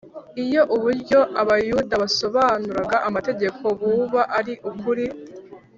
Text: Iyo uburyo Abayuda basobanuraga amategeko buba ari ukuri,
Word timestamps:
Iyo 0.45 0.61
uburyo 0.75 1.19
Abayuda 1.41 1.93
basobanuraga 2.03 2.97
amategeko 3.07 3.63
buba 3.81 4.21
ari 4.37 4.53
ukuri, 4.69 5.05